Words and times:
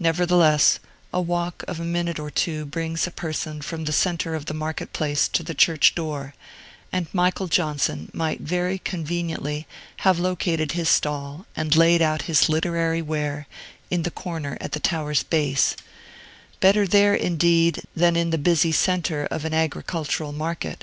Nevertheless, 0.00 0.80
a 1.14 1.20
walk 1.20 1.62
of 1.68 1.78
a 1.78 1.84
minute 1.84 2.18
or 2.18 2.28
two 2.28 2.66
brings 2.66 3.06
a 3.06 3.12
person 3.12 3.62
from 3.62 3.84
the 3.84 3.92
centre 3.92 4.34
of 4.34 4.46
the 4.46 4.52
market 4.52 4.92
place 4.92 5.28
to 5.28 5.44
the 5.44 5.54
church 5.54 5.94
door; 5.94 6.34
and 6.90 7.06
Michael 7.12 7.46
Johnson 7.46 8.10
might 8.12 8.40
very 8.40 8.80
conveniently 8.80 9.68
have 9.98 10.18
located 10.18 10.72
his 10.72 10.88
stall 10.88 11.46
and 11.54 11.76
laid 11.76 12.02
out 12.02 12.22
his 12.22 12.48
literary 12.48 13.00
ware 13.00 13.46
in 13.92 14.02
the 14.02 14.10
corner 14.10 14.58
at 14.60 14.72
the 14.72 14.80
tower's 14.80 15.22
base; 15.22 15.76
better 16.58 16.84
there, 16.84 17.14
indeed, 17.14 17.82
than 17.94 18.16
in 18.16 18.30
the 18.30 18.38
busy 18.38 18.72
centre 18.72 19.24
of 19.26 19.44
an 19.44 19.54
agricultural 19.54 20.32
market. 20.32 20.82